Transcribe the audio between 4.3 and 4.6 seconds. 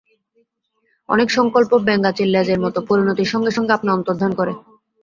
করে।